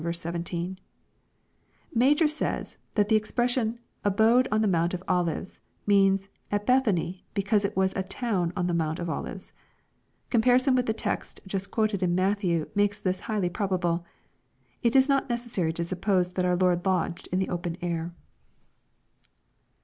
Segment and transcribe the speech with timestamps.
[1.93, 7.23] Ma jor says, that the expression," abode in the Mount of OUves," means" at Bethany,
[7.35, 9.53] because it was a town on the Mount of Ol ives."
[10.31, 14.03] Comparison with the text just quoted in Matthew, makes this highly probable.
[14.81, 18.11] It is not necessary to suppose that our Lord lodged in the open air.